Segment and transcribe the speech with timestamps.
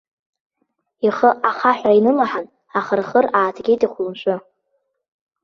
[1.07, 2.45] Ихы ахаҳәра инылаҳан,
[2.77, 4.35] ахырхыр ааҭгеит ихәлымшәы.